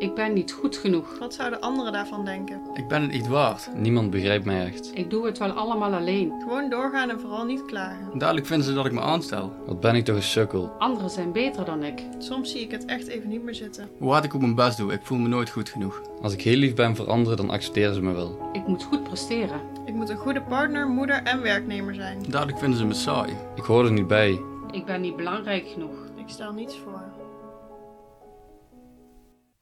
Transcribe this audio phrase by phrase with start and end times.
[0.00, 1.18] Ik ben niet goed genoeg.
[1.18, 2.60] Wat zouden anderen daarvan denken?
[2.74, 3.68] Ik ben het niet waard.
[3.74, 4.90] Niemand begrijpt mij echt.
[4.94, 6.32] Ik doe het wel allemaal alleen.
[6.40, 8.18] Gewoon doorgaan en vooral niet klagen.
[8.18, 9.52] Dadelijk vinden ze dat ik me aanstel.
[9.66, 10.72] Wat ben ik toch een sukkel.
[10.78, 12.02] Anderen zijn beter dan ik.
[12.18, 13.88] Soms zie ik het echt even niet meer zitten.
[13.98, 16.02] Hoe hard ik ook mijn best doe, ik voel me nooit goed genoeg.
[16.22, 18.50] Als ik heel lief ben voor anderen, dan accepteren ze me wel.
[18.52, 19.60] Ik moet goed presteren.
[19.84, 22.22] Ik moet een goede partner, moeder en werknemer zijn.
[22.28, 23.32] Dadelijk vinden ze me saai.
[23.54, 24.40] Ik hoor er niet bij.
[24.70, 25.96] Ik ben niet belangrijk genoeg.
[26.16, 27.02] Ik stel niets voor.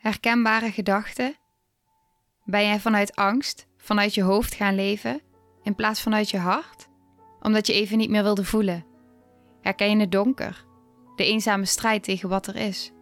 [0.09, 1.37] Herkenbare gedachten?
[2.45, 5.21] Ben jij vanuit angst, vanuit je hoofd gaan leven,
[5.62, 6.89] in plaats vanuit je hart?
[7.41, 8.85] Omdat je even niet meer wilde voelen.
[9.61, 10.65] Herken je het donker,
[11.16, 12.93] de eenzame strijd tegen wat er is,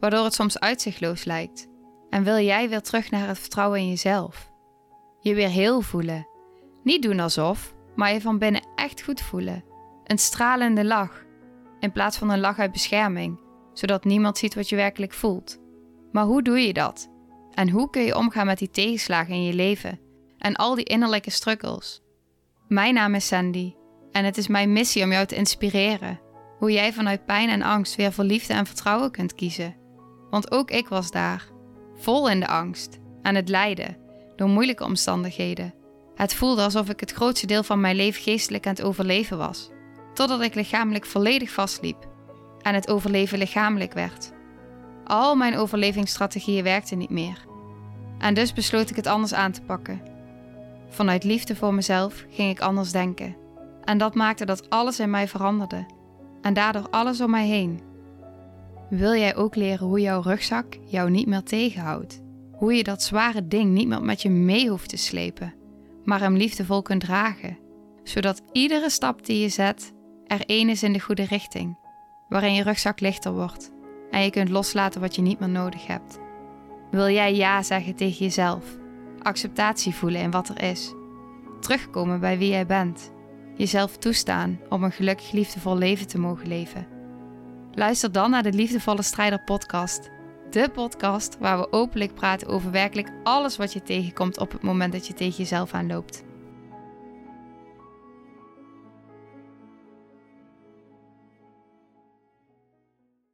[0.00, 1.68] waardoor het soms uitzichtloos lijkt?
[2.10, 4.50] En wil jij weer terug naar het vertrouwen in jezelf?
[5.20, 6.28] Je weer heel voelen.
[6.82, 9.64] Niet doen alsof, maar je van binnen echt goed voelen.
[10.04, 11.24] Een stralende lach,
[11.80, 13.40] in plaats van een lach uit bescherming,
[13.72, 15.66] zodat niemand ziet wat je werkelijk voelt.
[16.12, 17.10] Maar hoe doe je dat?
[17.54, 20.00] En hoe kun je omgaan met die tegenslagen in je leven
[20.38, 22.02] en al die innerlijke struggles?
[22.68, 23.74] Mijn naam is Sandy
[24.12, 26.20] en het is mijn missie om jou te inspireren.
[26.58, 29.76] Hoe jij vanuit pijn en angst weer voor liefde en vertrouwen kunt kiezen.
[30.30, 31.48] Want ook ik was daar,
[31.94, 33.96] vol in de angst en het lijden
[34.36, 35.74] door moeilijke omstandigheden.
[36.14, 39.70] Het voelde alsof ik het grootste deel van mijn leven geestelijk aan het overleven was,
[40.14, 42.08] totdat ik lichamelijk volledig vastliep
[42.62, 44.32] en het overleven lichamelijk werd.
[45.08, 47.46] Al mijn overlevingsstrategieën werkten niet meer.
[48.18, 50.00] En dus besloot ik het anders aan te pakken.
[50.88, 53.36] Vanuit liefde voor mezelf ging ik anders denken.
[53.84, 55.86] En dat maakte dat alles in mij veranderde.
[56.42, 57.80] En daardoor alles om mij heen.
[58.90, 62.22] Wil jij ook leren hoe jouw rugzak jou niet meer tegenhoudt?
[62.52, 65.54] Hoe je dat zware ding niet meer met je mee hoeft te slepen,
[66.04, 67.58] maar hem liefdevol kunt dragen,
[68.02, 69.92] zodat iedere stap die je zet
[70.26, 71.78] er één is in de goede richting,
[72.28, 73.76] waarin je rugzak lichter wordt
[74.10, 76.18] en je kunt loslaten wat je niet meer nodig hebt.
[76.90, 78.64] Wil jij ja zeggen tegen jezelf,
[79.22, 80.94] acceptatie voelen in wat er is,
[81.60, 83.12] terugkomen bij wie jij bent,
[83.54, 86.86] jezelf toestaan om een gelukkig liefdevol leven te mogen leven?
[87.72, 90.10] Luister dan naar de Liefdevolle Strijder podcast.
[90.50, 94.92] De podcast waar we openlijk praten over werkelijk alles wat je tegenkomt op het moment
[94.92, 96.26] dat je tegen jezelf aanloopt.